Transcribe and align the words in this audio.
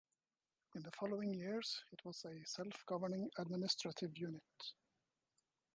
In 0.73 0.81
the 0.81 0.89
following 0.89 1.31
years 1.31 1.83
it 1.91 2.03
was 2.03 2.25
a 2.25 2.43
self-governing 2.43 3.29
administrative 3.37 4.17
unit. 4.17 4.73